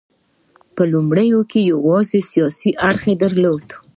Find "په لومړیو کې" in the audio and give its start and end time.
0.75-1.59